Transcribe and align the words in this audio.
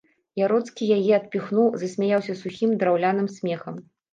Яроцкі 0.43 0.87
яе 0.95 1.11
адпіхнуў, 1.17 1.69
засмяяўся 1.83 2.33
сухім, 2.43 2.69
драўляным 2.81 3.33
смехам. 3.39 3.75